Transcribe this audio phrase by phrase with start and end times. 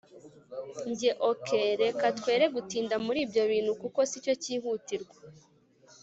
[0.89, 1.47] Njye ok
[1.81, 5.15] reka twere gutinda muri ibyo bintu kuko sicyo cyihutirwa